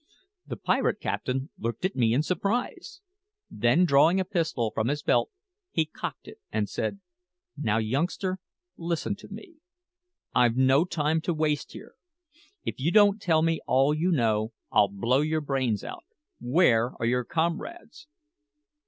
[0.47, 3.01] The pirate captain looked at me in surprise.
[3.51, 5.29] Then drawing a pistol from his belt,
[5.69, 7.01] he cocked it and said,
[7.55, 8.39] "Now, youngster,
[8.77, 9.57] listen to me.
[10.33, 11.93] I've no time to waste here.
[12.65, 16.05] If you don't tell me all you know, I'll blow your brains out!
[16.39, 18.07] Where are your comrades?"